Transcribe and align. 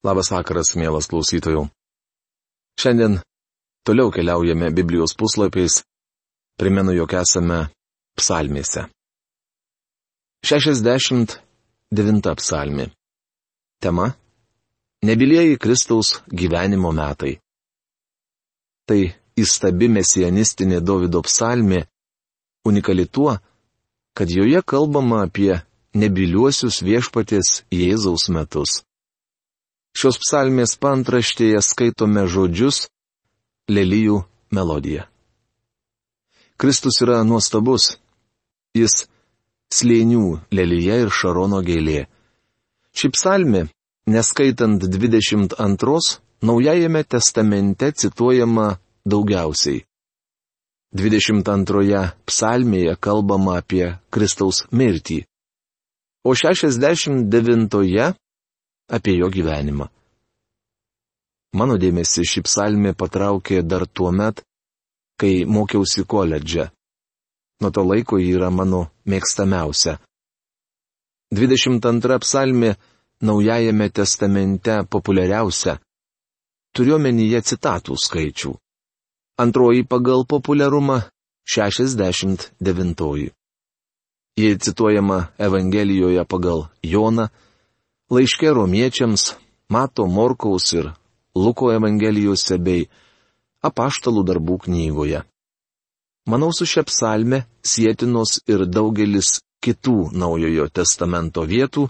Labas 0.00 0.30
vakaras, 0.32 0.72
mielas 0.80 1.04
klausytojų. 1.12 1.66
Šiandien 2.80 3.18
toliau 3.84 4.08
keliaujame 4.08 4.70
Biblijos 4.72 5.12
puslapiais. 5.12 5.82
Primenu, 6.56 6.94
jog 6.96 7.12
esame 7.20 7.68
psalmėse. 8.16 8.86
69 10.48 12.34
psalmi. 12.40 12.88
Tema- 13.80 14.16
Nebilieji 15.08 15.58
Kristaus 15.60 16.22
gyvenimo 16.32 16.92
metai. 16.96 17.36
Tai 18.88 19.00
įstabi 19.36 19.88
mesianistinė 19.88 20.80
Davido 20.80 21.20
psalmė, 21.28 21.84
unikali 22.64 23.06
tuo, 23.06 23.38
kad 24.16 24.28
joje 24.28 24.62
kalbama 24.64 25.24
apie 25.28 25.60
nebiliuosius 25.92 26.80
viešpatės 26.80 27.64
Jėzaus 27.68 28.28
metus. 28.32 28.80
Šios 29.96 30.20
psalmės 30.22 30.76
pantraštėje 30.80 31.60
skaitome 31.64 32.26
žodžius 32.30 32.86
Lelyjų 33.70 34.22
melodija. 34.54 35.06
Kristus 36.60 37.00
yra 37.02 37.22
nuostabus. 37.24 37.96
Jis 38.76 39.06
slėnių 39.74 40.40
lelyje 40.54 40.96
ir 41.04 41.10
šarono 41.10 41.60
gėlė. 41.66 42.04
Ši 42.94 43.10
psalmė, 43.14 43.66
neskaitant 44.06 44.82
22, 44.82 46.20
Naujajame 46.42 47.04
testamente 47.04 47.92
cituojama 47.92 48.78
daugiausiai. 49.04 49.82
22 50.96 52.00
psalmėje 52.24 52.94
kalbama 52.96 53.58
apie 53.60 53.90
Kristaus 54.10 54.62
mirtį, 54.72 55.18
o 56.24 56.32
69 56.32 58.16
apie 58.90 59.16
jo 59.20 59.30
gyvenimą. 59.30 59.88
Mano 61.58 61.76
dėmesį 61.82 62.26
ši 62.30 62.42
psalmė 62.46 62.94
patraukė 62.94 63.62
dar 63.66 63.86
tuo 63.86 64.12
met, 64.12 64.44
kai 65.18 65.44
mokiausi 65.46 66.04
koledže. 66.06 66.70
Nuo 67.60 67.70
to 67.74 67.82
laiko 67.84 68.18
ji 68.18 68.30
yra 68.36 68.50
mano 68.50 68.86
mėgstamiausia. 69.10 69.98
22 71.34 72.18
psalmė 72.24 72.74
Naujajame 73.20 73.90
testamente 73.92 74.78
populiariausia. 74.88 75.74
Turiuomenyje 76.72 77.42
citatų 77.50 77.96
skaičių. 78.00 78.52
Antroji 79.44 79.84
pagal 79.84 80.24
populiarumą- 80.24 81.02
69. 81.54 83.28
Ji 84.40 84.56
cituojama 84.56 85.18
Evangelijoje 85.36 86.24
pagal 86.24 86.68
Joną, 86.82 87.28
laiškė 88.10 88.50
romiečiams, 88.54 89.36
Mato 89.70 90.06
Morkaus 90.06 90.72
ir 90.74 90.92
Luko 91.38 91.70
Evangelijose 91.70 92.58
bei 92.58 92.88
apaštalų 93.62 94.24
darbų 94.26 94.58
knygoje. 94.66 95.22
Manau, 96.26 96.50
su 96.52 96.66
šia 96.66 96.82
psalme 96.86 97.46
sėtinos 97.62 98.40
ir 98.50 98.66
daugelis 98.66 99.40
kitų 99.62 100.10
naujojo 100.16 100.68
testamento 100.74 101.44
vietų, 101.46 101.88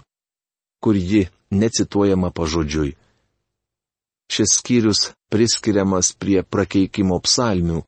kur 0.81 0.95
ji 0.95 1.29
necituojama 1.51 2.31
pažodžiui. 2.31 2.95
Šis 4.31 4.49
skyrius 4.61 5.11
priskiriamas 5.33 6.13
prie 6.15 6.43
prakeikimo 6.43 7.19
psalmių. 7.19 7.83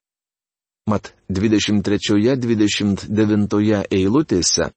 Mat 0.90 1.14
23-29 1.32 3.86
eilutėse 3.88 4.72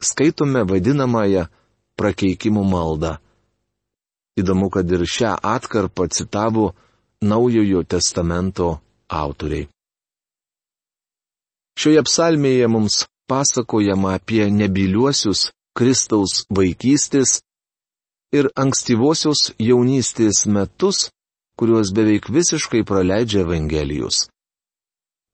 skaitome 0.00 0.64
vadinamąją 0.64 1.46
prakeikimų 2.00 2.64
maldą. 2.64 3.18
Įdomu, 4.40 4.70
kad 4.72 4.88
ir 4.88 5.04
šią 5.04 5.34
atkarpą 5.56 6.08
citavo 6.08 6.70
Naujojo 7.20 7.82
testamento 7.84 8.78
autoriai. 9.12 9.68
Šioje 11.76 12.02
psalmėje 12.08 12.68
mums 12.72 13.02
pasakojama 13.28 14.14
apie 14.16 14.46
nebiliuosius 14.50 15.50
Kristaus 15.76 16.44
vaikystės 16.48 17.40
ir 18.32 18.48
ankstyvosios 18.56 19.50
jaunystės 19.58 20.46
metus, 20.46 21.08
kuriuos 21.58 21.92
beveik 21.96 22.30
visiškai 22.32 22.82
praleidžia 22.88 23.44
Evangelijus. 23.44 24.28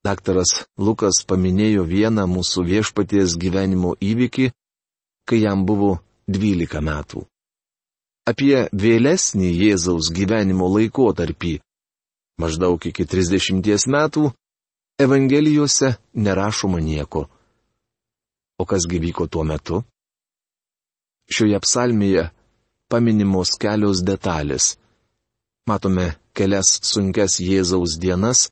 Daktaras 0.05 0.67
Lukas 0.77 1.23
paminėjo 1.27 1.83
vieną 1.87 2.27
mūsų 2.31 2.63
viešpaties 2.67 3.35
gyvenimo 3.41 3.95
įvykį, 3.99 4.51
kai 5.27 5.41
jam 5.41 5.65
buvo 5.67 5.97
12 6.27 6.81
metų. 6.83 7.23
Apie 8.27 8.67
vėlesnį 8.75 9.47
Jėzaus 9.47 10.09
gyvenimo 10.11 10.67
laikotarpį, 10.73 11.53
maždaug 12.43 12.83
iki 12.89 13.05
30 13.07 13.87
metų, 13.87 14.31
Evangelijose 14.99 15.93
nerašoma 16.17 16.81
nieko. 16.81 17.27
O 18.59 18.65
kas 18.65 18.87
gyvyko 18.89 19.27
tuo 19.29 19.43
metu? 19.45 19.83
Šioje 21.29 21.59
psalmėje 21.61 22.23
paminimos 22.89 23.53
kelios 23.61 24.01
detalės. 24.01 24.75
Matome 25.69 26.15
kelias 26.33 26.79
sunkes 26.81 27.37
Jėzaus 27.39 27.99
dienas, 28.01 28.47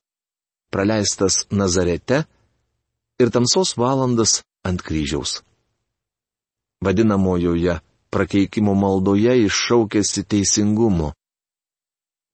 praleistas 0.70 1.48
Nazarete 1.50 2.22
ir 3.20 3.34
tamsos 3.34 3.74
valandas 3.76 4.44
ant 4.64 4.86
kryžiaus 4.86 5.42
vadinamojoje 6.84 7.80
prakeikimo 8.16 8.74
maldoje 8.76 9.36
iššaukėsi 9.46 10.24
teisingumu. 10.32 11.12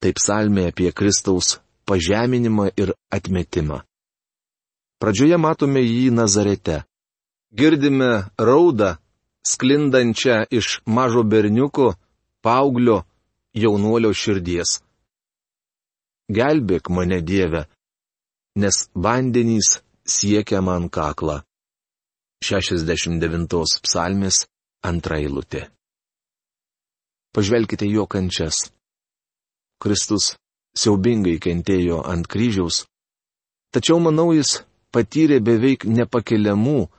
Taip 0.01 0.17
salmė 0.21 0.69
apie 0.71 0.91
Kristaus 0.93 1.59
pažeminimą 1.89 2.71
ir 2.77 2.93
atmetimą. 3.13 3.81
Pradžioje 5.01 5.37
matome 5.41 5.81
jį 5.81 6.11
Nazarete. 6.13 6.83
Girdime 7.57 8.29
raudą, 8.37 8.95
sklindančią 9.43 10.45
iš 10.53 10.79
mažo 10.85 11.23
berniuko, 11.23 11.95
paauglio, 12.45 13.01
jaunuolio 13.53 14.13
širdies. 14.13 14.79
Gelbėk 16.31 16.87
mane 16.95 17.19
Dieve, 17.21 17.65
nes 18.55 18.87
vandenys 18.95 19.81
siekia 20.05 20.61
man 20.61 20.87
kaklą. 20.89 21.41
69 22.41 23.81
psalmės 23.85 24.45
antra 24.81 25.19
eilutė. 25.21 25.67
Pažvelkite 27.37 27.85
jo 27.85 28.07
kančias. 28.09 28.71
Kristus 29.81 30.33
siaubingai 30.77 31.37
kentėjo 31.41 32.01
ant 32.01 32.25
kryžiaus, 32.27 32.85
tačiau 33.73 34.01
manau 34.01 34.31
jis 34.33 34.63
patyrė 34.93 35.37
beveik 35.39 35.85
nepakeliamų 35.85 36.89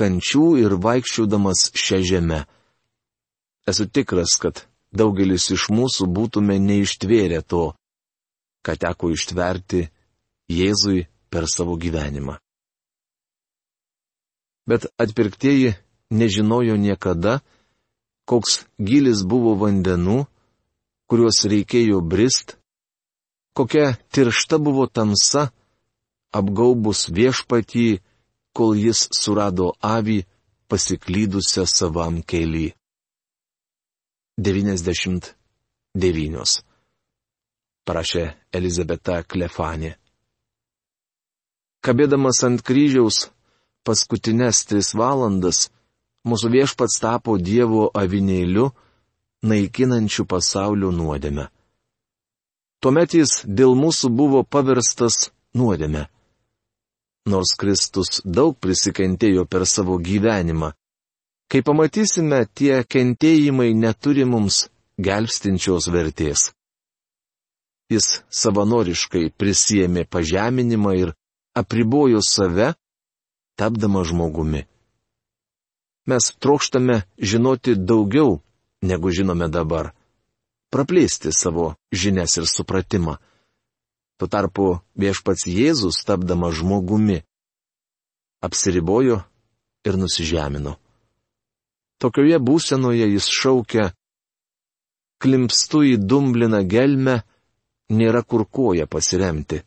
kančių 0.00 0.46
ir 0.64 0.78
vaikščiodamas 0.86 1.70
šią 1.76 2.00
žemę. 2.12 2.40
Esu 3.68 3.86
tikras, 3.88 4.38
kad 4.40 4.64
daugelis 4.96 5.50
iš 5.52 5.68
mūsų 5.76 6.08
būtume 6.08 6.56
neištvėrę 6.62 7.42
to, 7.44 7.68
ką 8.64 8.80
teko 8.80 9.12
ištverti 9.12 9.84
Jėzui 10.48 11.04
per 11.28 11.48
savo 11.50 11.76
gyvenimą 11.76 12.38
bet 14.66 14.86
atpirktieji 14.98 15.74
nežinojo 16.10 16.76
niekada, 16.76 17.40
koks 18.26 18.66
gilis 18.78 19.22
buvo 19.22 19.54
vandenų, 19.58 20.26
kuriuos 21.06 21.44
reikėjo 21.46 22.00
brist, 22.02 22.56
kokia 23.54 23.94
tiršta 24.10 24.58
buvo 24.58 24.86
tamsa, 24.90 25.50
apgaubus 26.34 27.08
viešpatį, 27.14 28.02
kol 28.56 28.74
jis 28.76 29.06
surado 29.14 29.72
avį 29.80 30.24
pasiklydusią 30.68 31.64
savam 31.70 32.22
keli. 32.22 32.74
99. 34.36 35.32
Parašė 37.86 38.24
Elizabeta 38.52 39.22
Klefanė. 39.22 39.94
Kabėdamas 41.86 42.42
ant 42.44 42.60
kryžiaus, 42.66 43.30
paskutinės 43.86 44.64
tris 44.68 44.92
valandas 44.98 45.68
mūsų 46.26 46.50
viešpats 46.56 46.98
tapo 47.02 47.36
Dievo 47.38 47.86
avinėliu, 47.94 48.70
naikinančiu 49.46 50.26
pasaulio 50.26 50.90
nuodėmę. 50.90 51.46
Tuomet 52.82 53.14
jis 53.14 53.40
dėl 53.46 53.76
mūsų 53.78 54.10
buvo 54.12 54.42
paverstas 54.44 55.30
nuodėmė. 55.56 56.06
Nors 57.26 57.54
Kristus 57.58 58.20
daug 58.22 58.54
prisikentėjo 58.62 59.46
per 59.50 59.64
savo 59.66 59.96
gyvenimą, 59.98 60.70
kai 61.50 61.62
pamatysime, 61.66 62.44
tie 62.54 62.84
kentėjimai 62.84 63.72
neturi 63.74 64.26
mums 64.26 64.66
gelbstinčios 65.02 65.88
vertės. 65.90 66.50
Jis 67.90 68.22
savanoriškai 68.30 69.30
prisėmė 69.38 70.06
pažeminimą 70.10 70.94
ir 70.98 71.12
apribojo 71.58 72.22
save, 72.22 72.74
tapdama 73.56 74.04
žmogumi. 74.04 74.66
Mes 76.06 76.24
trokštame 76.38 77.02
žinoti 77.18 77.74
daugiau, 77.74 78.40
negu 78.82 79.10
žinome 79.10 79.48
dabar. 79.48 79.92
praplėsti 80.70 81.32
savo 81.32 81.76
žinias 81.92 82.36
ir 82.36 82.44
supratimą. 82.44 83.16
Tuo 84.18 84.28
tarpu 84.28 84.66
viešpats 84.96 85.46
Jėzus, 85.48 86.02
tapdama 86.04 86.50
žmogumi, 86.52 87.22
apsiribojo 88.44 89.22
ir 89.86 89.96
nusižemino. 89.96 90.76
Tokioje 92.02 92.38
būsenoje 92.48 93.06
jis 93.14 93.28
šaukia, 93.32 93.92
klimpstu 95.22 95.82
į 95.92 95.94
dumbliną 95.96 96.60
gelmę, 96.68 97.22
nėra 97.88 98.22
kur 98.22 98.44
koja 98.44 98.86
pasiremti. 98.86 99.62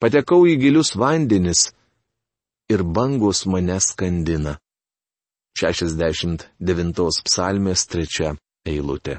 Patekau 0.00 0.46
į 0.48 0.56
gilius 0.62 0.94
vandenis 0.96 1.72
ir 2.68 2.82
bangos 2.82 3.46
mane 3.46 3.80
skandina. 3.80 4.58
69 5.58 7.22
psalmės 7.26 7.86
3 7.90 8.36
eilutė. 8.68 9.18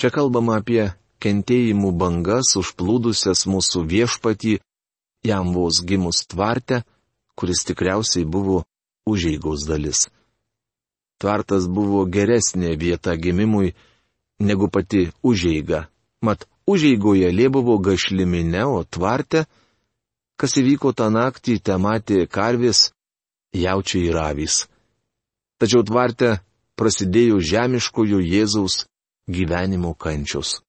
Čia 0.00 0.10
kalbama 0.12 0.60
apie 0.60 0.92
kentėjimų 1.24 1.90
bangas 2.00 2.54
užplūdusias 2.60 3.46
mūsų 3.50 3.82
viešpatį, 3.92 4.54
jam 5.26 5.52
vos 5.56 5.82
gimus 5.88 6.22
tvarte, 6.30 6.84
kuris 7.36 7.64
tikriausiai 7.68 8.24
buvo 8.24 8.62
užeigos 9.08 9.66
dalis. 9.68 10.06
Tvartas 11.20 11.66
buvo 11.66 12.04
geresnė 12.04 12.76
vieta 12.76 13.16
gimimui 13.16 13.74
negu 14.38 14.68
pati 14.68 15.08
užeiga, 15.24 15.86
mat 16.22 16.44
užeigoje 16.68 17.32
lėbuvo 17.32 17.78
gašliminė, 17.80 18.64
o 18.68 18.84
tvarte, 18.84 19.46
kas 20.40 20.56
įvyko 20.60 20.92
tą 20.96 21.08
naktį, 21.12 21.58
te 21.64 21.76
matė 21.80 22.26
karvės, 22.28 22.90
jaučiai 23.56 24.10
ir 24.10 24.18
avys. 24.20 24.66
Tačiau 25.60 25.84
tvarte 25.88 26.36
prasidėjo 26.76 27.40
žemiškojo 27.40 28.20
Jėzaus 28.20 28.84
gyvenimo 29.28 29.94
kančios. 29.96 30.60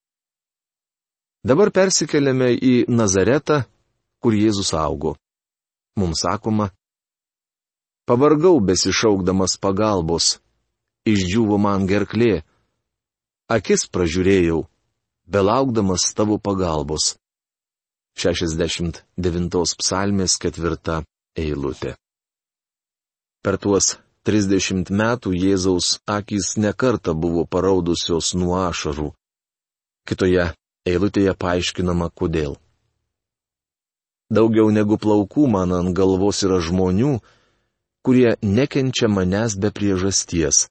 Dabar 1.44 1.70
persikeliame 1.70 2.50
į 2.56 2.74
Nazaretą, 2.88 3.62
kur 4.18 4.34
Jėzus 4.34 4.72
augo. 4.74 5.14
Mums 5.98 6.24
sakoma, 6.24 6.70
pavargau 8.08 8.58
besišaukdamas 8.64 9.58
pagalbos, 9.60 10.38
išdžiūvo 11.06 11.58
man 11.60 11.86
gerklė, 11.86 12.42
akis 13.48 13.86
pražiūrėjau, 13.92 14.64
belaukdamas 15.28 16.10
tavo 16.16 16.38
pagalbos. 16.38 17.16
69 18.18 19.74
psalmės 19.80 20.36
ketvirta 20.42 21.02
eilutė. 21.38 21.94
Per 23.44 23.58
tuos 23.62 23.94
30 24.28 24.90
metų 24.90 25.32
Jėzaus 25.38 25.98
akys 26.18 26.56
nekarta 26.58 27.14
buvo 27.14 27.46
paraudusios 27.46 28.34
nuo 28.34 28.58
ašarų. 28.66 29.12
Kitoje 30.08 30.50
eilutėje 30.88 31.34
paaiškinama 31.38 32.10
kodėl. 32.10 32.58
Daugiau 34.28 34.68
negu 34.74 34.98
plaukų 35.00 35.46
man 35.48 35.72
ant 35.72 35.94
galvos 35.96 36.42
yra 36.44 36.58
žmonių, 36.60 37.18
kurie 38.04 38.34
nekenčia 38.42 39.08
manęs 39.08 39.56
be 39.56 39.70
priežasties. 39.72 40.66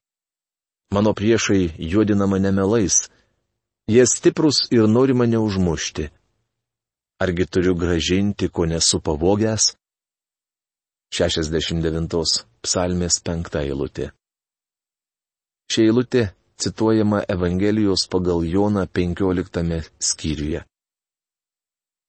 Mano 0.94 1.14
priešai 1.18 1.74
juodina 1.80 2.28
mane 2.30 2.52
melais, 2.54 3.08
Jie 3.88 4.04
stiprus 4.06 4.58
ir 4.72 4.84
nori 4.92 5.14
mane 5.16 5.40
užmušti. 5.40 6.10
Argi 7.20 7.46
turiu 7.46 7.74
gražinti, 7.76 8.48
ko 8.50 8.66
nesu 8.70 9.00
pavogęs? 9.02 9.72
69 11.18 12.44
psalmės 12.62 13.18
5 13.26 13.56
eilutė. 13.64 14.12
Ši 15.72 15.88
eilutė 15.88 16.24
cituojama 16.62 17.24
Evangelijos 17.36 18.06
pagal 18.12 18.46
Joną 18.46 18.86
15 19.00 19.90
skyriuje. 20.10 20.62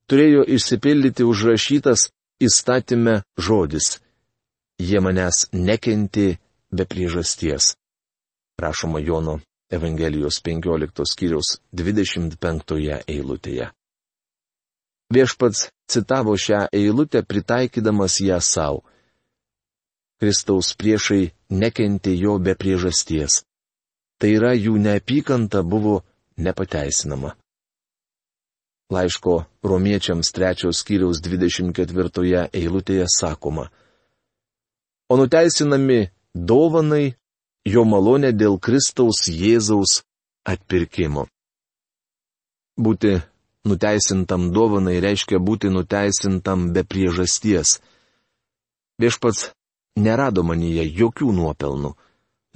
Turėjo 0.08 0.44
išsipildyti 0.56 1.24
užrašytas 1.24 2.08
įstatymę 2.44 3.22
žodis. 3.48 3.98
Jie 4.78 5.00
manęs 5.00 5.48
nekenti 5.52 6.36
be 6.70 6.84
priežasties. 6.84 7.74
Rašoma 8.60 9.00
Jono 9.00 9.40
Evangelijos 9.72 10.42
15 10.44 11.08
skyriaus 11.12 11.58
25 11.72 13.02
eilutėje. 13.08 13.72
Viešpats 15.14 15.68
citavo 15.88 16.36
šią 16.36 16.66
eilutę 16.72 17.22
pritaikydamas 17.24 18.20
ją 18.20 18.40
savo. 18.44 18.84
Kristaus 20.20 20.74
priešai 20.76 21.30
nekentė 21.48 22.12
jo 22.18 22.38
be 22.42 22.52
priežasties. 22.58 23.42
Tai 24.18 24.30
yra 24.34 24.52
jų 24.52 24.74
neapykanta 24.82 25.62
buvo 25.62 26.02
nepateisinama. 26.36 27.36
Laiško 28.92 29.34
romiečiams 29.62 30.32
trečios 30.34 30.82
skyriaus 30.82 31.22
24 31.24 32.48
eilutėje 32.52 33.06
sakoma. 33.14 33.68
O 35.08 35.16
nuteisinami 35.16 36.10
dovanai 36.34 37.14
jo 37.64 37.84
malonę 37.84 38.32
dėl 38.32 38.58
Kristaus 38.60 39.24
Jėzaus 39.28 40.02
atpirkimo. 40.44 41.28
Būti 42.76 43.20
nuteisintam 43.66 44.50
dovanai 44.52 45.00
reiškia 45.00 45.38
būti 45.38 45.70
nuteisintam 45.72 46.72
be 46.72 46.84
priežasties. 46.84 47.78
Viešpats 48.98 49.50
nerado 49.98 50.42
manyje 50.42 50.84
jokių 51.00 51.32
nuopelnų. 51.34 51.94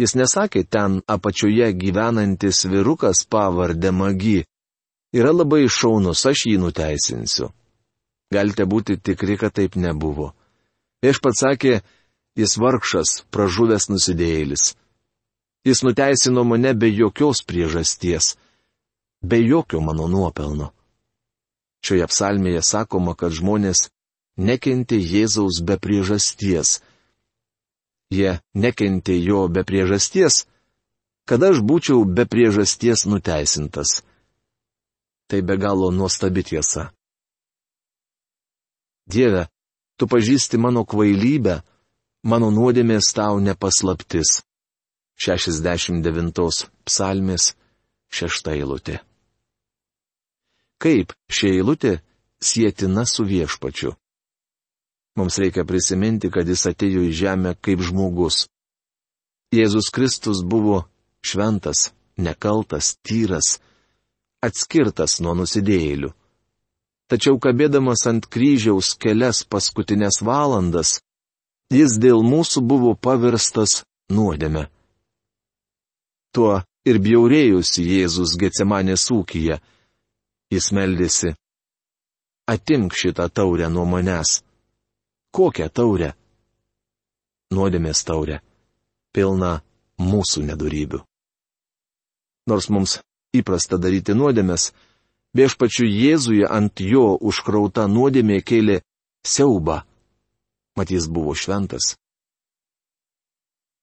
Jis 0.01 0.15
nesakė 0.17 0.65
ten 0.65 1.01
apačioje 1.07 1.69
gyvenantis 1.77 2.65
virukas 2.67 3.25
pavardė 3.29 3.93
magi. 3.93 4.45
Yra 5.13 5.33
labai 5.35 5.67
šaunus, 5.69 6.25
aš 6.27 6.47
jį 6.49 6.57
nuteisinsiu. 6.63 7.51
Galite 8.33 8.65
būti 8.65 8.97
tikri, 8.97 9.37
kad 9.37 9.53
taip 9.53 9.77
nebuvo. 9.77 10.33
Viešpats 11.05 11.43
sakė, 11.45 11.83
jis 12.39 12.57
vargšas, 12.57 13.19
pražuvęs 13.31 13.91
nusidėjėlis. 13.93 14.73
Jis 15.69 15.83
nuteisino 15.85 16.43
mane 16.49 16.73
be 16.75 16.89
jokios 16.91 17.45
priežasties, 17.47 18.37
be 19.23 19.39
jokio 19.45 19.83
mano 19.85 20.09
nuopelno. 20.09 20.73
Šioje 21.83 22.07
psalmėje 22.07 22.63
sakoma, 22.63 23.17
kad 23.19 23.35
žmonės 23.35 23.89
nekentė 24.39 25.01
Jėzaus 25.01 25.61
be 25.67 25.77
priežasties. 25.83 26.81
Jie 28.13 28.39
nekentė 28.55 29.17
jo 29.19 29.49
be 29.49 29.65
priežasties, 29.67 30.45
kad 31.27 31.43
aš 31.43 31.63
būčiau 31.65 32.05
be 32.07 32.27
priežasties 32.29 33.07
nuteisintas. 33.09 34.03
Tai 35.27 35.41
be 35.43 35.57
galo 35.57 35.91
nuostabi 35.91 36.45
tiesa. 36.45 36.91
Dieve, 39.09 39.49
tu 39.97 40.07
pažįsti 40.07 40.61
mano 40.61 40.85
kvailybę, 40.87 41.63
mano 42.23 42.51
nuodėmės 42.55 43.11
tau 43.17 43.41
nepaslaptis. 43.43 44.43
69 45.19 46.69
psalmės 46.87 47.55
6 48.11 48.53
eilutė. 48.55 49.01
Kaip 50.83 51.15
ši 51.31 51.53
eilutė 51.59 51.99
sėtina 52.43 53.05
su 53.07 53.25
viešpačiu? 53.29 53.93
Mums 55.19 55.37
reikia 55.39 55.63
prisiminti, 55.69 56.31
kad 56.33 56.49
jis 56.49 56.65
atėjo 56.73 57.05
į 57.07 57.13
žemę 57.15 57.53
kaip 57.61 57.85
žmogus. 57.85 58.47
Jėzus 59.53 59.93
Kristus 59.93 60.41
buvo 60.43 60.87
šventas, 61.23 61.93
nekaltas, 62.17 62.97
tyras, 63.05 63.59
atskirtas 64.43 65.21
nuo 65.21 65.37
nusidėjėlių. 65.39 66.11
Tačiau 67.13 67.37
kabėdamas 67.37 68.07
ant 68.09 68.27
kryžiaus 68.33 68.95
kelias 68.97 69.43
paskutinės 69.45 70.23
valandas, 70.25 70.97
jis 71.69 71.99
dėl 72.01 72.25
mūsų 72.25 72.63
buvo 72.65 72.95
paverstas 72.97 73.83
nuodėme. 74.09 74.71
Tuo 76.33 76.63
ir 76.89 76.99
bjaurėjusi 77.05 77.85
Jėzus 77.85 78.39
Getsemanės 78.41 79.05
ūkyje. 79.13 79.61
Jis 80.53 80.69
meldėsi. 80.77 81.33
Atimk 82.53 82.93
šitą 82.99 83.29
taurę 83.33 83.69
nuo 83.73 83.85
manęs. 83.89 84.43
Kokią 85.33 85.69
taurę? 85.73 86.11
Nuodėmės 87.57 88.05
taurę. 88.05 88.41
Pilna 89.13 89.53
mūsų 90.01 90.45
nedarybių. 90.51 91.01
Nors 92.51 92.69
mums 92.75 92.99
įprasta 93.37 93.79
daryti 93.81 94.17
nuodėmės, 94.19 94.73
viešpačiu 95.37 95.87
Jėzuje 95.89 96.49
ant 96.49 96.81
jo 96.85 97.15
užkrauta 97.31 97.87
nuodėmė 97.89 98.43
kėlė 98.45 98.81
siaubą. 99.25 99.83
Mat 100.77 100.93
jis 100.93 101.09
buvo 101.09 101.37
šventas. 101.37 101.95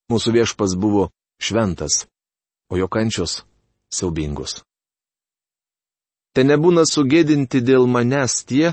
Mūsų 0.10 0.38
viešpas 0.38 0.74
buvo 0.78 1.10
šventas 1.42 2.04
o 2.70 2.78
jo 2.78 2.88
kančios 2.88 3.44
siaubingos. 3.92 4.62
Te 6.40 6.46
nebūna 6.48 6.86
sugėdinti 6.88 7.60
dėl 7.68 7.84
manęs 7.92 8.34
tie, 8.48 8.70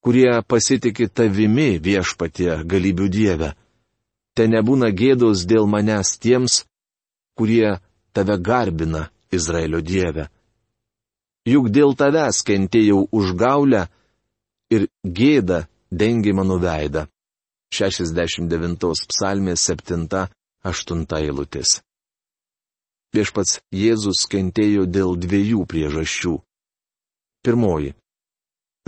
kurie 0.00 0.30
pasitikė 0.48 1.10
tavimi 1.12 1.74
viešpatie 1.86 2.54
galybių 2.64 3.08
dievę. 3.12 3.50
Te 4.32 4.46
nebūna 4.48 4.88
gėdos 4.96 5.42
dėl 5.50 5.68
manęs 5.68 6.14
tiems, 6.24 6.62
kurie 7.36 7.74
tave 8.16 8.38
garbina 8.40 9.02
Izraelio 9.28 9.82
Dieve. 9.84 10.30
Juk 11.44 11.68
dėl 11.68 11.92
tavęs 12.00 12.40
kentėjau 12.48 13.02
užgaulę 13.12 13.84
ir 14.72 14.88
gėda 15.04 15.66
dengi 15.92 16.32
mano 16.32 16.56
veidą. 16.64 17.04
69 17.76 19.04
psalmės 19.12 19.68
7-8 19.68 21.04
eilutės. 21.20 21.76
Viešpats 23.12 23.60
Jėzus 23.84 24.24
kentėjo 24.32 24.88
dėl 24.88 25.12
dviejų 25.20 25.68
priežasčių. 25.68 26.38
Pirmoji. 27.46 27.94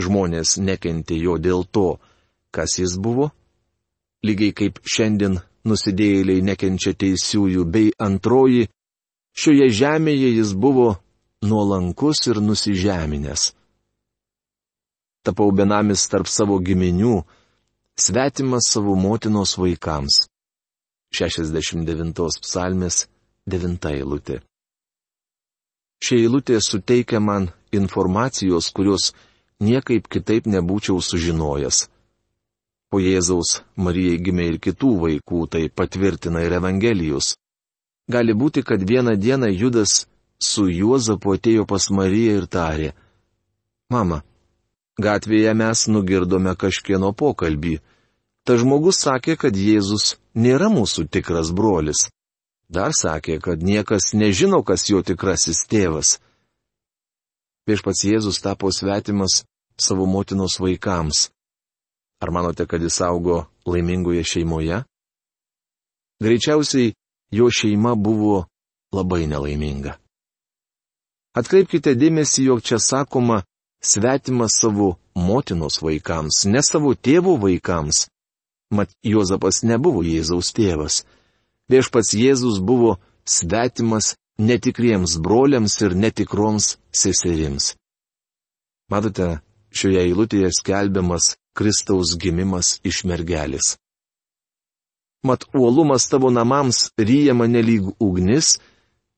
Žmonės 0.02 0.56
nekentė 0.62 1.18
jo 1.18 1.36
dėl 1.42 1.64
to, 1.74 1.98
kas 2.54 2.78
jis 2.78 2.96
buvo, 3.02 3.30
lygiai 4.26 4.54
kaip 4.60 4.80
šiandien 4.82 5.38
nusidėjėliai 5.68 6.42
nekenčia 6.48 6.94
teisiųjų, 6.98 7.64
bei 7.74 7.92
antroji, 7.98 8.68
šioje 9.38 9.68
žemėje 9.80 10.32
jis 10.38 10.54
buvo 10.54 10.88
nuolankus 11.42 12.26
ir 12.30 12.40
nusižeminęs. 12.42 13.52
Tapau 15.26 15.50
benamis 15.52 16.06
tarp 16.10 16.30
savo 16.30 16.58
giminių, 16.62 17.20
svetimas 17.98 18.70
savo 18.72 18.94
motinos 18.96 19.58
vaikams. 19.58 20.26
69 21.14 22.42
psalmės 22.44 23.06
9 23.48 23.86
eilutė. 23.92 24.42
Šie 26.04 26.20
eilutė 26.22 26.60
suteikia 26.62 27.18
man 27.20 27.48
informacijos, 27.72 28.70
kurios 28.72 29.12
niekaip 29.60 30.08
kitaip 30.08 30.46
nebūčiau 30.46 31.00
sužinojęs. 31.02 31.88
Po 32.88 33.00
Jėzaus 33.02 33.60
Marijai 33.76 34.20
gimė 34.24 34.46
ir 34.52 34.58
kitų 34.64 34.92
vaikų, 35.02 35.40
tai 35.52 35.68
patvirtina 35.68 36.44
ir 36.46 36.54
Evangelijus. 36.56 37.34
Gali 38.08 38.32
būti, 38.32 38.62
kad 38.64 38.80
vieną 38.80 39.18
dieną 39.20 39.50
Judas 39.52 40.06
su 40.40 40.68
Juozapu 40.70 41.34
atėjo 41.36 41.66
pas 41.68 41.90
Mariją 41.90 42.38
ir 42.40 42.46
tarė. 42.48 42.92
Mama, 43.92 44.22
gatvėje 44.96 45.52
mes 45.54 45.84
nugirdome 45.88 46.54
kažkieno 46.56 47.12
pokalbį. 47.12 47.78
Ta 48.48 48.56
žmogus 48.56 49.02
sakė, 49.04 49.36
kad 49.36 49.56
Jėzus 49.56 50.16
nėra 50.32 50.70
mūsų 50.72 51.04
tikras 51.12 51.52
brolis. 51.52 52.06
Dar 52.68 52.92
sakė, 52.96 53.38
kad 53.40 53.62
niekas 53.64 54.14
nežino, 54.14 54.62
kas 54.62 54.88
jo 54.88 55.02
tikrasis 55.02 55.66
tėvas. 55.68 56.18
Viešpats 57.68 58.04
Jėzus 58.08 58.40
tapo 58.40 58.70
svetimas 58.72 59.42
savo 59.76 60.06
motinos 60.08 60.56
vaikams. 60.60 61.28
Ar 62.22 62.30
manote, 62.32 62.64
kad 62.66 62.82
jis 62.82 63.00
augo 63.04 63.44
laimingoje 63.68 64.24
šeimoje? 64.24 64.82
Greičiausiai 66.22 66.94
jo 67.30 67.50
šeima 67.50 67.94
buvo 67.94 68.46
labai 68.92 69.26
nelaiminga. 69.30 69.98
Atkreipkite 71.36 71.92
dėmesį, 71.94 72.48
jog 72.48 72.64
čia 72.64 72.80
sakoma 72.82 73.42
svetimas 73.84 74.56
savo 74.58 74.96
motinos 75.14 75.82
vaikams, 75.84 76.46
ne 76.48 76.62
savo 76.64 76.94
tėvų 76.96 77.36
vaikams. 77.44 78.08
Mat 78.72 78.90
Jozapas 79.04 79.62
nebuvo 79.62 80.02
Jėzaus 80.04 80.50
tėvas. 80.56 81.04
Viešpats 81.68 82.16
Jėzus 82.16 82.58
buvo 82.64 82.96
svetimas 83.28 84.16
netikriems 84.38 85.18
broliams 85.24 85.80
ir 85.82 85.94
netikroms 85.94 86.76
seserims. 86.94 87.74
Matote, 88.90 89.40
šioje 89.74 90.04
eilutėje 90.06 90.50
skelbiamas 90.60 91.36
Kristaus 91.58 92.14
gimimas 92.22 92.78
iš 92.86 93.02
mergelės. 93.10 93.76
Mat 95.26 95.44
uolumas 95.58 96.06
tavo 96.08 96.30
namams 96.30 96.88
ryja 96.96 97.34
mane 97.34 97.62
lyg 97.62 97.90
ugnis 97.98 98.56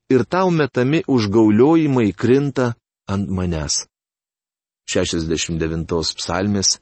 ir 0.09 0.25
tau 0.25 0.49
metami 0.49 1.03
užgauliojimai 1.07 2.09
krinta 2.21 2.73
ant 3.07 3.29
manęs. 3.29 3.85
69 4.89 6.15
psalmės 6.17 6.79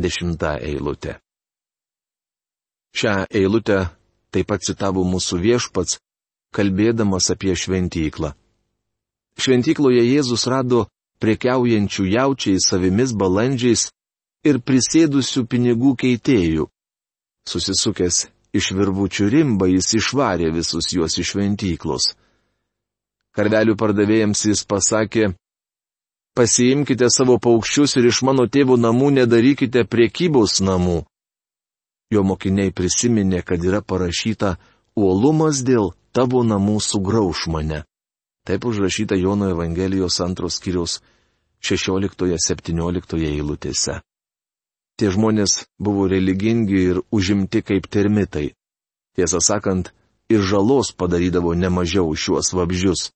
10 0.00 0.40
eilutė. 0.56 1.18
Šią 2.96 3.14
eilutę 3.30 3.78
taip 4.32 4.48
pat 4.48 4.64
citavo 4.64 5.04
mūsų 5.04 5.38
viešpats, 5.44 6.00
kalbėdamas 6.52 7.30
apie 7.34 7.54
šventyklą. 7.56 8.32
Šventykloje 9.40 10.04
Jėzus 10.04 10.44
rado 10.50 10.86
prekiaujančių 11.22 12.04
jaučiais, 12.12 12.66
savimis 12.68 13.14
balandžiais 13.16 13.88
ir 14.44 14.58
prisėdusių 14.60 15.46
pinigų 15.48 15.94
keitėjų. 16.02 16.66
Susisukęs 17.48 18.26
iš 18.52 18.72
virvučių 18.76 19.28
rimba 19.32 19.68
jis 19.70 19.94
išvarė 19.98 20.50
visus 20.54 20.92
juos 20.92 21.16
iš 21.18 21.34
šventyklos. 21.34 22.12
Karvelių 23.32 23.78
pardavėjams 23.80 24.44
jis 24.50 24.64
pasakė, 24.68 25.30
pasiimkite 26.36 27.08
savo 27.08 27.38
paukščius 27.40 27.96
ir 27.96 28.10
iš 28.10 28.20
mano 28.28 28.44
tėvų 28.44 28.76
namų 28.82 29.08
nedarykite 29.22 29.86
priekybos 29.88 30.60
namų. 30.60 31.00
Jo 32.12 32.20
mokiniai 32.28 32.74
prisiminė, 32.76 33.40
kad 33.40 33.64
yra 33.64 33.80
parašyta, 33.80 34.58
uolumas 35.00 35.62
dėl 35.64 35.94
tavo 36.12 36.42
namų 36.44 36.78
sugrauž 36.80 37.46
mane. 37.48 37.82
Taip 38.46 38.64
užrašyta 38.66 39.16
Jono 39.16 39.48
Evangelijos 39.52 40.20
antros 40.20 40.58
kiriaus 40.62 41.00
16-17 41.62 43.22
eilutėse. 43.28 44.00
Tie 44.98 45.10
žmonės 45.10 45.64
buvo 45.78 46.08
religingi 46.10 46.80
ir 46.90 47.00
užimti 47.10 47.62
kaip 47.62 47.86
termitai. 47.88 48.52
Tiesą 49.16 49.40
sakant, 49.40 49.92
ir 50.32 50.42
žalos 50.42 50.92
padarydavo 50.96 51.54
nemažiau 51.54 52.12
šiuos 52.16 52.52
vabžius. 52.56 53.10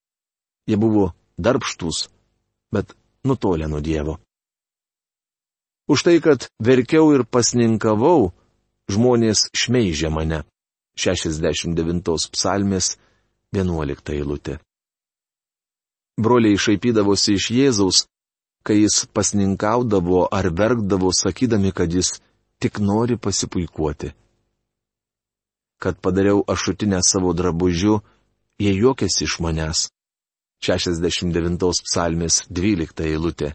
Jie 0.67 0.77
buvo 0.77 1.13
darbštus, 1.39 2.09
bet 2.73 2.95
nutolę 3.25 3.69
nuo 3.69 3.81
Dievo. 3.81 4.19
Už 5.87 6.03
tai, 6.03 6.19
kad 6.21 6.51
verkiau 6.59 7.15
ir 7.15 7.23
pasninkavau, 7.23 8.33
žmonės 8.91 9.47
šmeižė 9.55 10.11
mane. 10.11 10.43
69 10.97 12.31
psalmės 12.33 12.97
11 13.53 14.13
eilutė. 14.17 14.59
Broliai 16.17 16.57
šaipydavosi 16.57 17.37
iš 17.37 17.51
Jėzaus, 17.53 17.99
kai 18.65 18.81
jis 18.81 19.05
pasninkaudavo 19.13 20.25
ar 20.33 20.49
verkdavo 20.49 21.13
sakydami, 21.13 21.73
kad 21.77 21.93
jis 21.93 22.17
tik 22.59 22.81
nori 22.81 23.17
pasipuikuoti. 23.17 24.15
Kad 25.79 26.01
padariau 26.01 26.41
ašutinę 26.49 27.03
savo 27.05 27.35
drabužiu, 27.37 28.01
jie 28.59 28.73
juokėsi 28.73 29.29
iš 29.29 29.37
manęs. 29.45 29.91
69 30.65 31.85
psalmės 31.85 32.41
12 32.49 33.05
eilutė. 33.05 33.53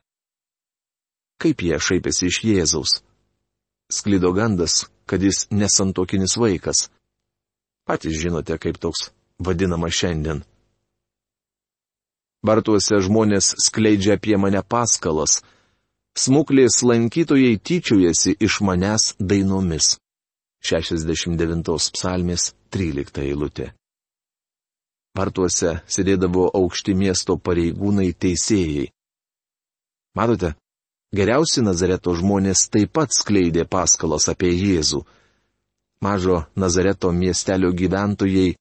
Kaip 1.42 1.64
jie 1.66 1.80
šaipėsi 1.82 2.30
iš 2.30 2.44
Jėzaus? 2.46 3.00
Sklido 3.90 4.30
gandas, 4.38 4.86
kad 5.10 5.24
jis 5.26 5.48
nesantokinis 5.50 6.38
vaikas. 6.38 6.92
Patys 7.88 8.20
žinote, 8.22 8.58
kaip 8.62 8.78
toks 8.78 9.10
vadinama 9.42 9.90
šiandien. 9.90 10.44
Bartuose 12.46 12.98
žmonės 13.06 13.52
skleidžia 13.66 14.16
apie 14.18 14.38
mane 14.38 14.62
paskalas. 14.66 15.42
Smuklės 16.18 16.82
lankytojai 16.84 17.60
tyčiojasi 17.62 18.34
iš 18.42 18.62
manęs 18.66 19.14
dainomis. 19.20 19.98
69 20.62 21.70
psalmės 21.96 22.52
13 22.74 23.22
eilutė. 23.26 23.72
Vartuose 25.18 25.80
sėdėdavo 25.92 26.48
aukšti 26.58 26.94
miesto 26.96 27.38
pareigūnai 27.38 28.12
teisėjai. 28.14 28.90
Matote, 30.16 30.54
geriausi 31.16 31.64
Nazareto 31.66 32.14
žmonės 32.16 32.68
taip 32.74 32.94
pat 32.98 33.14
skleidė 33.16 33.66
paskalas 33.70 34.30
apie 34.32 34.52
Jėzų. 34.54 35.02
Mažo 36.02 36.44
Nazareto 36.56 37.12
miestelio 37.14 37.70
gyventojai 37.78 38.56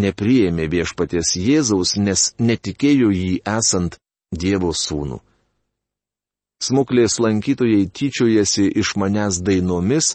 nepriėmė 0.00 0.66
viešpaties 0.72 1.34
Jėzaus, 1.36 1.96
nes 2.00 2.32
netikėjo 2.40 3.10
jį 3.12 3.32
esant 3.44 3.98
Dievo 4.32 4.72
sūnų. 4.72 5.20
Smuklės 6.66 7.18
lankytojai 7.20 7.84
tyčiojasi 7.92 8.64
iš 8.80 8.94
manęs 8.96 9.42
dainomis, 9.44 10.14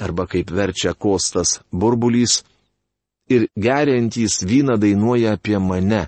arba 0.00 0.24
kaip 0.26 0.50
verčia 0.50 0.94
kostas 0.94 1.60
burbulys, 1.70 2.42
ir 3.28 3.48
geriantys 3.56 4.40
vyną 4.48 4.78
dainuoja 4.80 5.36
apie 5.36 5.58
mane. 5.60 6.06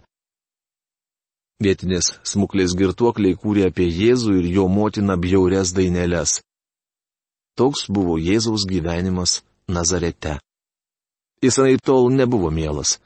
Vietinės 1.60 2.14
smuklės 2.24 2.72
girtuokliai 2.78 3.36
kūrė 3.36 3.68
apie 3.68 3.88
Jėzų 3.90 4.38
ir 4.40 4.48
jo 4.56 4.68
motiną 4.72 5.18
bjaurias 5.20 5.74
daineles. 5.76 6.38
Toks 7.58 7.88
buvo 7.90 8.16
Jėzaus 8.16 8.64
gyvenimas 8.70 9.42
Nazarete. 9.68 10.38
Jis 11.42 11.58
anaip 11.58 11.82
tol 11.84 12.08
nebuvo 12.10 12.50
mielas. 12.50 12.98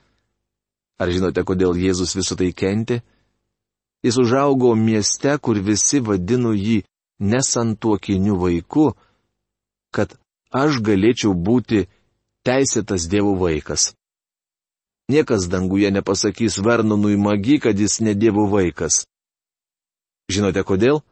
Ar 1.00 1.10
žinote, 1.10 1.42
kodėl 1.42 1.74
Jėzus 1.76 2.14
visą 2.16 2.38
tai 2.38 2.52
kentė? 2.54 3.02
Jis 4.02 4.18
užaugo 4.22 4.74
mieste, 4.78 5.34
kur 5.38 5.58
visi 5.58 6.00
vadino 6.00 6.52
jį 6.54 6.82
nesantuokiniu 7.22 8.38
vaiku, 8.38 8.92
kad 9.94 10.14
aš 10.50 10.80
galėčiau 10.86 11.34
būti 11.34 11.86
teisėtas 12.46 13.06
Dievo 13.10 13.34
vaikas. 13.38 13.92
Niekas 15.10 15.46
danguje 15.50 15.90
nepasakys 15.90 16.58
Vernonui 16.62 17.18
magi, 17.18 17.58
kad 17.58 17.78
jis 17.78 18.00
ne 18.00 18.14
Dievo 18.14 18.46
vaikas. 18.50 19.04
Žinote 20.30 20.62
kodėl? 20.64 21.02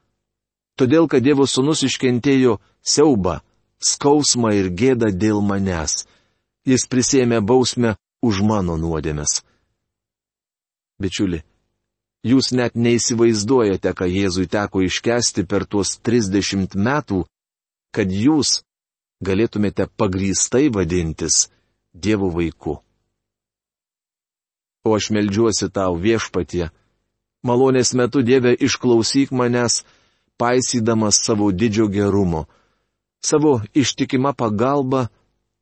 Todėl, 0.78 1.06
kad 1.10 1.22
Dievo 1.22 1.44
sūnus 1.44 1.82
iškentėjo 1.84 2.58
siaubą, 2.80 3.40
skausmą 3.80 4.52
ir 4.56 4.70
gėdą 4.70 5.10
dėl 5.12 5.40
manęs. 5.44 6.04
Jis 6.68 6.86
prisėmė 6.86 7.40
bausmę 7.40 7.96
už 8.22 8.42
mano 8.44 8.76
nuodėmes. 8.76 9.40
Bičiuli, 11.00 11.40
jūs 12.28 12.52
net 12.52 12.76
neįsivaizduojate, 12.76 13.94
ką 13.96 14.08
Jėzui 14.08 14.46
teko 14.52 14.84
iškesti 14.84 15.46
per 15.48 15.64
tuos 15.64 15.96
30 16.04 16.76
metų, 16.76 17.24
kad 17.96 18.12
jūs 18.12 18.60
galėtumėte 19.24 19.88
pagrystai 19.96 20.68
vadintis 20.68 21.48
Dievo 21.92 22.28
vaiku. 22.30 22.78
O 24.84 24.94
aš 24.96 25.10
melžiuosi 25.12 25.68
tau 25.72 25.96
viešpatie. 25.96 26.70
Malonės 27.42 27.92
metu 27.96 28.22
Dieve 28.22 28.52
išklausyk 28.52 29.32
manęs, 29.32 29.82
paisydamas 30.40 31.20
savo 31.24 31.50
didžio 31.52 31.88
gerumo. 31.88 32.46
Savo 33.24 33.60
ištikima 33.74 34.32
pagalba 34.32 35.06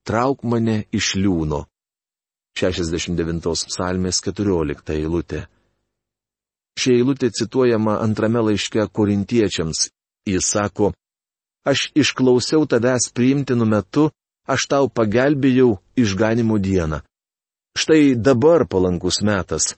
trauk 0.07 0.43
mane 0.43 0.85
iš 0.93 1.15
liūno. 1.19 1.65
69 2.59 3.67
psalmės 3.71 4.23
14 4.25 4.95
eilutė. 4.95 5.47
Ši 6.79 6.95
eilutė 7.01 7.31
cituojama 7.35 7.99
antrame 8.03 8.43
laiške 8.49 8.87
korintiečiams. 8.95 9.89
Jis 10.29 10.47
sako, 10.47 10.93
aš 11.67 11.89
išklausiau 11.95 12.67
tavęs 12.71 13.11
priimtinu 13.15 13.67
metu, 13.67 14.11
aš 14.47 14.67
tau 14.71 14.89
pagelbėjau 14.89 15.79
išganimo 15.99 16.59
dieną. 16.59 17.01
Štai 17.79 18.15
dabar 18.15 18.67
palankus 18.67 19.23
metas. 19.23 19.75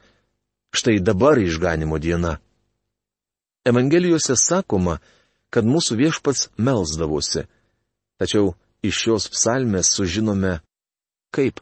Štai 0.73 1.01
dabar 1.01 1.39
išganimo 1.39 1.99
diena. 1.99 2.39
Evangelijose 3.67 4.37
sakoma, 4.41 5.01
kad 5.51 5.67
mūsų 5.69 5.99
viešpats 6.01 6.49
melzdavosi. 6.57 7.45
Tačiau 8.21 8.53
iš 8.85 9.01
šios 9.03 9.29
psalmės 9.33 9.91
sužinome, 9.97 10.59
kaip. 11.35 11.61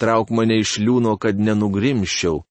Trauk 0.00 0.32
mane 0.34 0.58
iš 0.62 0.78
liūno, 0.80 1.14
kad 1.20 1.38
nenugrimščiau. 1.38 2.42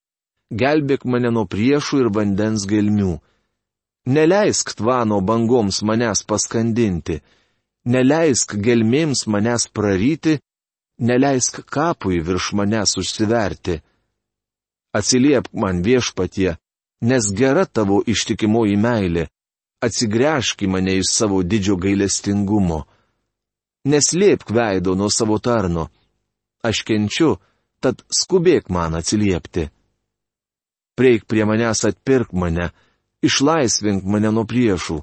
Gelbėk 0.54 1.04
mane 1.10 1.34
nuo 1.34 1.48
priešų 1.50 2.04
ir 2.06 2.10
vandens 2.14 2.68
gelmių. 2.70 3.18
Neleisk 4.14 4.76
tvano 4.78 5.20
bangoms 5.26 5.82
manęs 5.82 6.22
paskandinti. 6.30 7.20
Neleisk 7.90 8.56
gelmėms 8.62 9.26
manęs 9.28 9.68
praryti 9.74 10.38
neleisk 11.00 11.62
kapui 11.66 12.20
virš 12.28 12.54
manęs 12.58 12.98
užsiverti. 12.98 13.82
Atsiliepk 14.98 15.54
man 15.54 15.82
viešpatie, 15.82 16.58
nes 17.02 17.26
gera 17.40 17.66
tavo 17.66 18.04
ištikimoji 18.14 18.78
meilė, 18.78 19.28
atsigręžk 19.86 20.66
į 20.66 20.70
mane 20.74 20.98
iš 21.02 21.12
savo 21.12 21.42
didžio 21.44 21.78
gailestingumo. 21.82 22.84
Neslėpk 23.90 24.54
veido 24.56 24.96
nuo 24.96 25.10
savo 25.12 25.40
tarno. 25.44 25.90
Aš 26.64 26.84
kenčiu, 26.88 27.36
tad 27.84 28.04
skubėk 28.08 28.70
man 28.72 28.96
atsiliepti. 29.00 29.68
Prieik 30.96 31.26
prie 31.28 31.44
manęs 31.50 31.84
atpirk 31.90 32.32
mane, 32.32 32.70
išlaisvink 33.26 34.06
mane 34.08 34.32
nuo 34.32 34.46
priešų. 34.48 35.02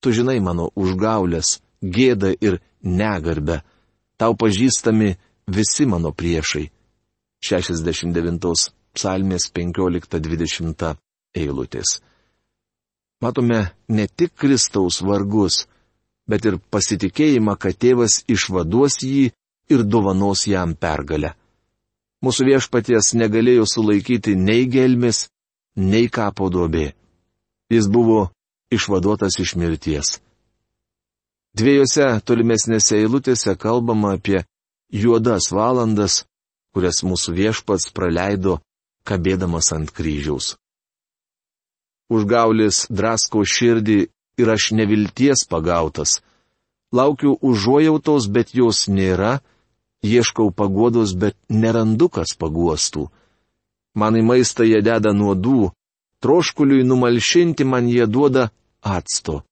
Tu 0.00 0.12
žinai 0.16 0.38
mano 0.40 0.70
užgaulės, 0.80 1.58
gėdą 1.82 2.32
ir 2.40 2.62
negarbę 2.80 3.60
tau 4.20 4.36
pažįstami 4.36 5.14
visi 5.48 5.86
mano 5.88 6.12
priešai. 6.12 6.68
69 7.40 8.68
psalmės 8.92 9.48
15-20 9.56 10.90
eilutės. 11.40 12.00
Matome 13.20 13.60
ne 13.88 14.06
tik 14.06 14.32
Kristaus 14.40 15.00
vargus, 15.04 15.66
bet 16.30 16.46
ir 16.48 16.56
pasitikėjimą, 16.72 17.56
kad 17.60 17.76
tėvas 17.76 18.22
išvaduos 18.30 19.02
jį 19.04 19.26
ir 19.72 19.84
dovanos 19.84 20.46
jam 20.48 20.72
pergalę. 20.74 21.34
Mūsų 22.24 22.46
viešpaties 22.50 23.14
negalėjo 23.16 23.66
sulaikyti 23.68 24.36
nei 24.36 24.66
gelmis, 24.68 25.28
nei 25.76 26.08
kapo 26.08 26.48
duobė. 26.52 26.90
Jis 27.72 27.88
buvo 27.88 28.30
išvaduotas 28.72 29.38
iš 29.40 29.54
mirties. 29.56 30.18
Dviejose 31.56 32.06
tolimesnėse 32.24 32.98
eilutėse 33.00 33.56
kalbama 33.58 34.14
apie 34.16 34.44
juodas 34.92 35.50
valandas, 35.52 36.24
kurias 36.74 37.02
mūsų 37.02 37.34
viešpats 37.36 37.90
praleido, 37.94 38.60
kabėdamas 39.04 39.72
ant 39.74 39.90
kryžiaus. 39.90 40.54
Užgaulis 42.10 42.88
drasko 42.90 43.44
širdį 43.46 44.00
ir 44.40 44.48
aš 44.50 44.72
nevilties 44.74 45.46
pagautas. 45.48 46.20
Laukiu 46.92 47.38
užuojautos, 47.40 48.26
bet 48.34 48.54
jos 48.54 48.88
nėra, 48.90 49.40
ieškau 50.02 50.50
pagodos, 50.50 51.14
bet 51.14 51.36
nerandu 51.48 52.08
kas 52.10 52.34
paguostų. 52.34 53.06
Man 53.94 54.16
į 54.18 54.22
maistą 54.26 54.64
jie 54.66 54.82
deda 54.82 55.12
nuodų, 55.14 55.70
troškuliui 56.22 56.84
numalšinti 56.86 57.64
man 57.64 57.88
jie 57.90 58.06
duoda 58.06 58.50
acto. 58.82 59.42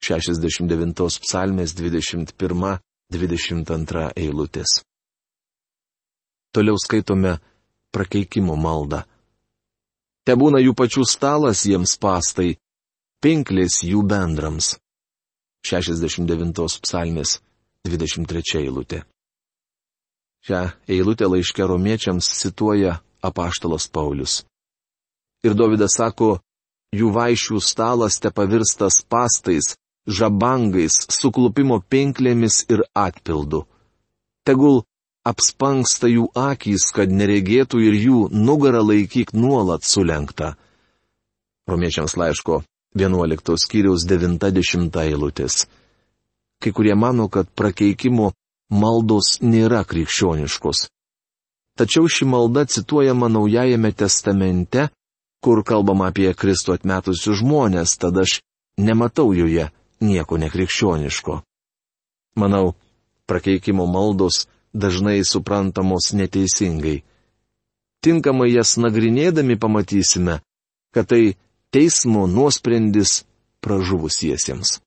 69 0.00 1.18
psalmės 1.24 1.74
21-22 1.74 4.12
eilutės. 4.16 4.82
Toliau 6.54 6.76
skaitome 6.80 7.38
prakeikimo 7.92 8.56
maldą. 8.56 9.04
Te 10.28 10.34
būna 10.36 10.60
jų 10.60 10.74
pačių 10.76 11.06
stalas 11.08 11.62
jiems 11.64 11.94
pastai, 11.96 12.58
pinklės 13.24 13.78
jų 13.80 14.02
bendrams. 14.04 14.74
69 15.64 16.82
psalmės 16.84 17.38
23 17.88 18.58
eilutė. 18.60 19.06
Šią 20.44 20.60
eilutę 20.84 21.30
laiške 21.32 21.64
romiečiams 21.64 22.28
cituoja 22.42 22.98
apaštalas 23.24 23.88
Paulius. 23.88 24.42
Ir 25.48 25.56
Davidas 25.56 25.96
sako, 25.96 26.42
jų 26.92 27.08
vaišių 27.16 27.62
stalas 27.64 28.20
te 28.20 28.28
pavirstas 28.28 29.00
pastais, 29.08 29.78
žabangais, 30.04 31.06
suklupimo 31.08 31.80
pinklėmis 31.80 32.66
ir 32.68 32.84
atpildu. 32.92 33.64
Tegul 34.44 34.82
apspangsta 35.28 36.08
jų 36.08 36.28
akys, 36.36 36.88
kad 36.96 37.12
neregėtų 37.12 37.82
ir 37.84 37.96
jų 37.98 38.20
nugarą 38.32 38.82
laikyk 38.86 39.34
nuolat 39.36 39.84
sulenkta. 39.84 40.54
Romiečiams 41.68 42.16
laiško 42.16 42.62
11 42.96 43.58
skyriaus 43.60 44.06
90 44.08 44.96
eilutės. 45.04 45.66
Kai 46.58 46.72
kurie 46.72 46.94
mano, 46.96 47.28
kad 47.28 47.50
prakeikimo 47.54 48.32
maldos 48.70 49.38
nėra 49.44 49.84
krikščioniškos. 49.86 50.88
Tačiau 51.78 52.08
ši 52.10 52.26
malda 52.26 52.64
cituojama 52.66 53.28
Naujajame 53.30 53.92
testamente, 53.92 54.88
kur 55.44 55.62
kalbama 55.62 56.08
apie 56.10 56.32
Kristų 56.34 56.74
atmetusius 56.74 57.38
žmonės, 57.38 57.94
tad 58.02 58.18
aš 58.18 58.40
nematau 58.82 59.30
joje 59.36 59.68
nieko 60.02 60.38
nekrikščioniško. 60.42 61.38
Manau, 62.38 62.74
prakeikimo 63.30 63.86
maldos 63.86 64.46
dažnai 64.74 65.24
suprantamos 65.24 66.12
neteisingai. 66.12 67.02
Tinkamai 68.04 68.52
jas 68.52 68.76
nagrinėdami 68.78 69.58
pamatysime, 69.58 70.38
kad 70.94 71.08
tai 71.10 71.36
teismo 71.74 72.26
nuosprendis 72.26 73.24
pražuvusiesiems. 73.64 74.78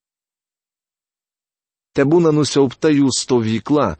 Te 1.91 2.05
būna 2.07 2.31
nusiaupta 2.31 2.89
jų 2.93 3.11
stovykla, 3.11 3.97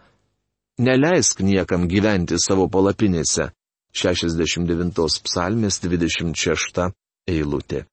neleisk 0.80 1.44
niekam 1.44 1.89
gyventi 1.91 2.39
savo 2.39 2.70
palapinėse. 2.72 3.52
69 3.91 5.20
psalmės 5.28 5.82
26 5.84 6.86
eilutė. 7.28 7.84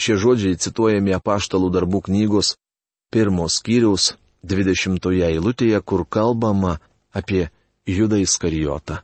Šie 0.00 0.16
žodžiai 0.16 0.56
cituojami 0.56 1.12
apaštalų 1.16 1.68
darbų 1.74 2.00
knygos 2.08 2.54
pirmos 3.12 3.58
skyriaus 3.60 4.14
20 4.46 5.10
eilutėje, 5.30 5.80
kur 5.82 6.06
kalbama 6.08 6.78
apie 7.12 7.48
Judą 7.86 8.18
Iskarijotą. 8.22 9.00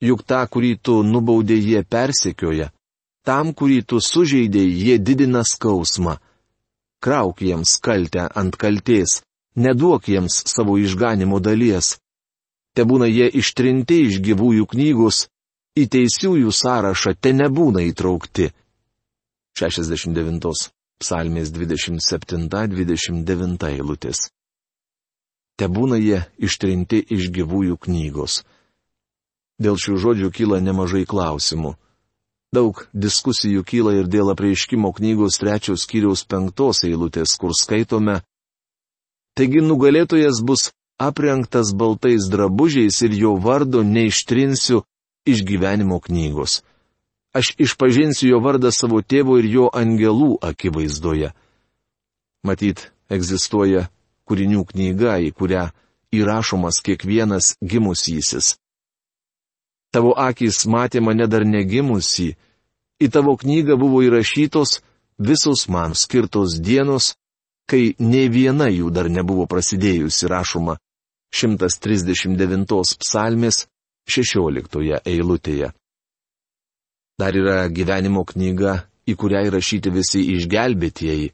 Juk 0.00 0.22
tą, 0.24 0.40
kurį 0.48 0.76
tu 0.80 1.02
nubaudė, 1.04 1.58
jie 1.60 1.82
persekioja, 1.84 2.70
tam, 3.26 3.52
kurį 3.52 3.82
tu 3.84 4.00
sužeidė, 4.00 4.62
jie 4.64 4.96
didina 4.98 5.42
skausmą. 5.44 6.16
Krauk 7.04 7.42
jiems 7.44 7.76
kaltę 7.84 8.26
ant 8.40 8.56
kalties, 8.56 9.20
neduok 9.56 10.08
jiems 10.08 10.42
savo 10.52 10.78
išganimo 10.80 11.40
dalies. 11.40 11.98
Te 12.74 12.84
būna 12.88 13.08
jie 13.10 13.28
ištrinti 13.40 14.02
iš 14.06 14.20
gyvųjų 14.24 14.66
knygos, 14.72 15.28
į 15.76 15.86
teisiųjų 15.94 16.52
sąrašą 16.62 17.14
te 17.20 17.32
nebūna 17.36 17.84
įtraukti. 17.90 18.50
69 19.60 20.70
psalmės 21.00 21.48
27-29 21.56 23.64
eilutės. 23.72 24.28
te 25.60 25.68
būna 25.68 25.98
jie 26.00 26.22
ištrinti 26.40 27.02
iš 27.16 27.28
gyvųjų 27.36 27.76
knygos. 27.84 28.40
Dėl 29.60 29.76
šių 29.76 29.98
žodžių 30.04 30.30
kyla 30.32 30.58
nemažai 30.64 31.04
klausimų. 31.04 31.74
Daug 32.56 32.88
diskusijų 32.96 33.60
kyla 33.68 33.92
ir 34.00 34.08
dėl 34.08 34.32
apreiškimo 34.32 34.88
knygos 34.96 35.36
trečios 35.42 35.84
skyriaus 35.84 36.24
penktos 36.24 36.80
eilutės, 36.88 37.36
kur 37.36 37.52
skaitome. 37.54 38.24
Taigi 39.36 39.60
nugalėtojas 39.60 40.40
bus 40.42 40.72
aprengtas 40.98 41.74
baltais 41.76 42.26
drabužiais 42.32 42.96
ir 43.06 43.12
jo 43.20 43.36
vardo 43.36 43.84
neištrinsiu 43.84 44.82
iš 45.28 45.44
gyvenimo 45.44 46.00
knygos. 46.00 46.64
Aš 47.32 47.54
išpažinsiu 47.62 48.32
jo 48.32 48.40
vardą 48.42 48.72
savo 48.74 49.02
tėvo 49.02 49.38
ir 49.38 49.46
jo 49.46 49.66
angelų 49.70 50.40
akivaizdoje. 50.42 51.30
Matyt, 52.42 52.88
egzistuoja 53.06 53.86
kūrinių 54.26 54.64
knyga, 54.72 55.18
į 55.22 55.30
kurią 55.38 55.68
įrašomas 56.14 56.80
kiekvienas 56.82 57.54
gimusysis. 57.62 58.56
Tavo 59.94 60.14
akis 60.18 60.64
matė 60.66 61.02
mane 61.02 61.26
dar 61.30 61.46
negimusi, 61.46 62.34
į 63.02 63.06
tavo 63.10 63.36
knygą 63.38 63.78
buvo 63.78 64.02
įrašytos 64.06 64.80
visos 65.18 65.66
man 65.68 65.94
skirtos 65.94 66.58
dienos, 66.58 67.14
kai 67.70 67.94
ne 67.98 68.26
viena 68.28 68.70
jų 68.70 68.90
dar 68.90 69.10
nebuvo 69.10 69.46
prasidėjusi 69.50 70.30
rašoma 70.30 70.78
139 71.30 72.96
psalmės 73.02 73.66
16 74.10 75.02
eilutėje. 75.06 75.70
Dar 77.20 77.36
yra 77.36 77.66
gyvenimo 77.68 78.24
knyga, 78.24 78.78
į 79.04 79.16
kurią 79.20 79.44
įrašyti 79.50 79.92
visi 79.92 80.22
išgelbėtieji, 80.38 81.28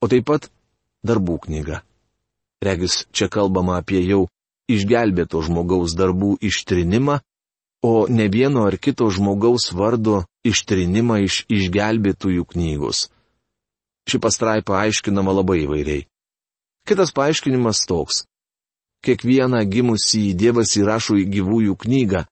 o 0.00 0.08
taip 0.08 0.24
pat 0.30 0.48
darbų 1.06 1.36
knyga. 1.46 1.82
Regis 2.64 3.02
čia 3.12 3.28
kalbama 3.28 3.76
apie 3.82 4.00
jau 4.06 4.26
išgelbėto 4.72 5.42
žmogaus 5.44 5.92
darbų 5.98 6.38
ištrinimą 6.48 7.20
o 7.82 8.06
ne 8.08 8.28
vieno 8.28 8.66
ar 8.66 8.76
kito 8.78 9.06
žmogaus 9.10 9.70
vardo 9.72 10.24
ištrinimą 10.50 11.20
iš 11.26 11.44
išgelbėtųjų 11.56 12.44
knygos. 12.52 13.08
Ši 14.10 14.18
pastraipa 14.22 14.80
aiškinama 14.82 15.34
labai 15.38 15.64
įvairiai. 15.66 16.06
Kitas 16.86 17.10
paaiškinimas 17.14 17.84
toks. 17.90 18.24
Kiekvieną 19.06 19.60
gimusį 19.70 20.22
Dievas 20.38 20.74
įrašo 20.78 21.18
į 21.22 21.26
gyvųjų 21.34 21.74
knygą, 21.82 22.24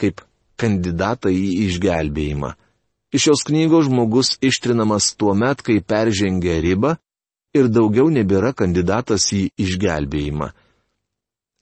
kaip 0.00 0.22
kandidatą 0.60 1.32
į 1.32 1.46
išgelbėjimą. 1.66 2.54
Iš 3.10 3.26
šios 3.26 3.44
knygos 3.48 3.88
žmogus 3.88 4.36
ištrinamas 4.44 5.14
tuo 5.18 5.34
met, 5.34 5.62
kai 5.66 5.80
peržengia 5.82 6.60
ribą 6.62 6.94
ir 7.56 7.70
daugiau 7.72 8.10
nebėra 8.12 8.52
kandidatas 8.54 9.32
į 9.34 9.48
išgelbėjimą. 9.58 10.50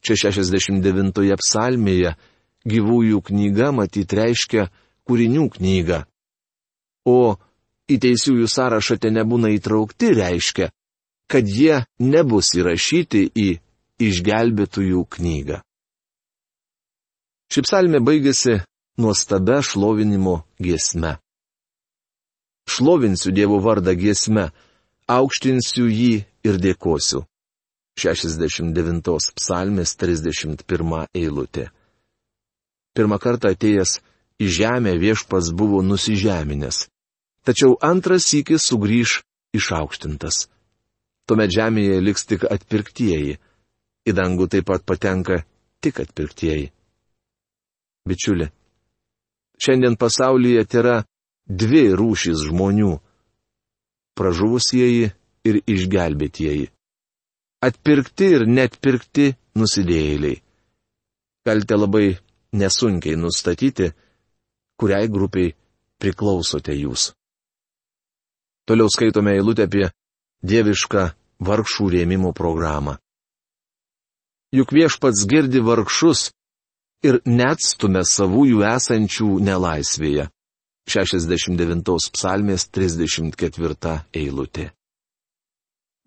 Čia 0.05 0.17
69 0.29 1.39
psalmėje 1.41 2.15
gyvųjų 2.69 3.23
knyga 3.31 3.73
matyt 3.75 4.13
reiškia 4.13 4.69
kūrinių 5.09 5.47
knygą. 5.57 6.03
O 7.09 7.39
į 7.89 7.97
teisiųjų 8.05 8.49
sąrašą 8.53 8.99
ten 9.01 9.17
nebūna 9.17 9.51
įtraukti 9.57 10.13
reiškia, 10.19 10.69
kad 11.33 11.49
jie 11.49 11.81
nebus 11.99 12.53
įrašyti 12.59 13.25
į 13.33 13.49
išgelbėtųjų 14.09 15.05
knygą. 15.17 15.63
Šipsalmė 17.49 18.03
baigėsi 18.05 18.59
nuostabia 18.99 19.63
šlovinimo 19.63 20.43
giesme. 20.59 21.17
Šlovinsiu 22.69 23.33
Dievo 23.33 23.61
vardą 23.65 23.95
giesme, 23.97 24.51
aukštinsiu 25.07 25.87
jį 25.89 26.15
ir 26.45 26.59
dėkosiu. 26.61 27.23
69 27.99 29.33
psalmės 29.39 29.97
31 29.99 31.09
eilutė. 31.15 31.71
Pirmą 32.95 33.19
kartą 33.23 33.55
atėjęs 33.55 33.99
į 34.43 34.51
žemę 34.59 34.95
viešpas 34.99 35.51
buvo 35.55 35.81
nusižeminęs. 35.83 36.87
Tačiau 37.47 37.79
antras 37.81 38.27
sykis 38.29 38.67
sugrįž 38.69 39.23
išaukštintas. 39.57 40.47
Tuomet 41.27 41.55
žemėje 41.55 41.99
liks 42.03 42.27
tik 42.29 42.47
atpirktieji. 42.51 43.39
Į 44.09 44.15
dangų 44.15 44.49
taip 44.53 44.69
pat 44.71 44.85
patenka 44.87 45.43
tik 45.85 46.01
atpirktieji. 46.05 46.71
Bičiuli, 48.09 48.49
šiandien 49.63 49.97
pasaulyje 49.99 50.65
yra 50.81 50.97
dvi 51.49 51.85
rūšys 51.99 52.45
žmonių- 52.49 52.93
pražuvusieji 54.19 55.13
ir 55.49 55.61
išgelbėtieji. 55.67 56.69
Atpirkti 57.63 58.27
ir 58.37 58.47
netpirkti 58.47 59.35
nusidėjėliai. 59.59 60.43
Galite 61.47 61.75
labai 61.75 62.19
nesunkiai 62.53 63.17
nustatyti, 63.17 63.93
kuriai 64.79 65.09
grupiai 65.09 65.55
priklausote 65.99 66.75
jūs. 66.77 67.13
Toliau 68.69 68.89
skaitome 68.93 69.33
eilutę 69.35 69.67
apie 69.67 69.89
dievišką 70.45 71.05
vargšų 71.41 71.87
rėmimo 71.95 72.35
programą. 72.37 72.99
Juk 74.55 74.73
viešpats 74.73 75.27
girdi 75.29 75.61
vargšus 75.61 76.31
ir 77.07 77.21
neatstumia 77.27 78.03
savųjų 78.07 78.65
esančių 78.67 79.29
nelaisvėje. 79.45 80.29
69 80.89 82.09
psalmės 82.15 82.65
34 82.73 83.99
eilutė. 84.17 84.71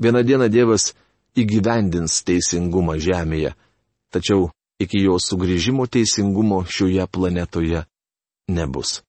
Vieną 0.02 0.24
dieną 0.26 0.48
Dievas 0.50 0.96
įgyvendins 1.38 2.24
teisingumą 2.26 2.98
žemėje, 2.98 3.54
tačiau 4.10 4.50
iki 4.82 5.04
jo 5.06 5.20
sugrįžimo 5.22 5.86
teisingumo 5.86 6.64
šioje 6.66 7.06
planetoje 7.14 7.84
nebus. 8.50 9.04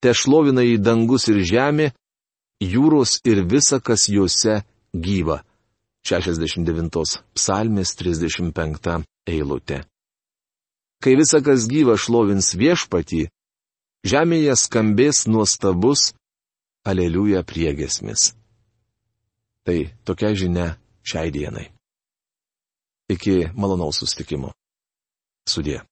Te 0.00 0.16
šlovina 0.16 0.64
į 0.64 0.80
dangus 0.80 1.28
ir 1.28 1.44
žemė, 1.46 1.92
jūros 2.64 3.20
ir 3.28 3.44
visa, 3.44 3.78
kas 3.78 4.08
juose 4.08 4.62
gyva. 4.92 5.42
69 6.02 7.20
psalmės 7.36 7.92
35 8.00 9.04
eilutė. 9.30 9.84
Kai 11.02 11.16
visa, 11.18 11.42
kas 11.42 11.66
gyva 11.66 11.96
šlovins 11.98 12.52
viešpatį, 12.54 13.26
žemėje 14.06 14.54
skambės 14.58 15.24
nuostabus 15.26 16.12
aleliuja 16.86 17.42
priegesmis. 17.46 18.32
Tai 19.66 19.78
tokia 20.06 20.32
žinia 20.38 20.68
šiai 21.06 21.30
dienai. 21.34 21.68
Iki 23.10 23.52
malonaus 23.58 23.98
sustikimo. 24.02 24.54
Sudė. 25.46 25.82